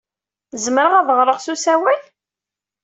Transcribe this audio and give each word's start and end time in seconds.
Zemreɣ 0.63 0.93
ad 0.95 1.09
ɣreɣ 1.17 1.37
s 1.39 1.47
usawal? 1.53 2.01